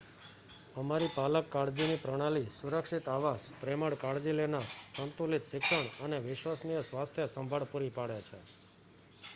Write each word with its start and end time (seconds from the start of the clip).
અમારી 0.75 1.09
પાલક 1.11 1.49
કાળજીની 1.49 1.97
પ્રણાલી 1.99 2.47
સુરક્ષિત 2.53 3.09
આવાસ 3.09 3.45
પ્રેમાળ 3.59 3.97
કાળજી 3.99 4.35
લેનાર 4.35 4.65
સંતુલિત 4.71 5.47
શિક્ષણ 5.47 5.93
અને 6.01 6.23
વિશ્વસનીય 6.23 6.83
સ્વાસ્થ્ય 6.83 7.31
સંભાળ 7.31 7.69
પૂરી 7.71 7.95
પાડે 7.95 8.19
છે 8.25 8.41